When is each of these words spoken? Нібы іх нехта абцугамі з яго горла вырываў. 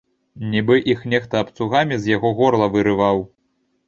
Нібы 0.53 0.77
іх 0.93 1.03
нехта 1.11 1.41
абцугамі 1.45 1.99
з 2.05 2.11
яго 2.15 2.31
горла 2.39 2.71
вырываў. 2.77 3.23